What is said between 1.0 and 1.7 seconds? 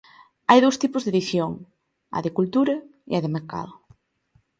de edición: